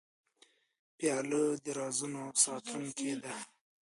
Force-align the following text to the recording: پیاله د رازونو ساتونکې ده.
پیاله 0.97 1.43
د 1.63 1.65
رازونو 1.79 2.23
ساتونکې 2.43 3.11
ده. 3.23 3.35